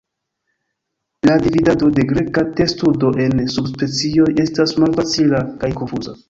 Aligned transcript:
La 1.21 1.37
dividado 1.37 1.91
de 1.91 2.01
Greka 2.11 2.41
testudo 2.61 3.11
en 3.27 3.35
subspecioj 3.57 4.27
estas 4.47 4.75
malfacila 4.87 5.45
kaj 5.63 5.71
konfuza. 5.83 6.19